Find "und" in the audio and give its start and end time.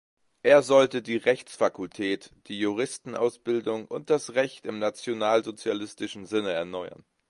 3.85-4.09